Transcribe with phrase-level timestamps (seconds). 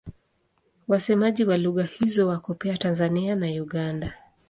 [0.87, 4.13] Wasemaji wa lugha hizo wako pia Tanzania na Uganda.